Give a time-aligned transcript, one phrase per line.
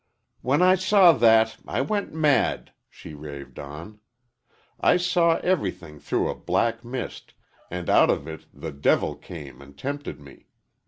[0.41, 3.99] "When I saw that, I went mad," she raved on.
[4.79, 7.35] "I saw everything through a black mist,
[7.69, 10.47] and out of it the devil came and tempted me.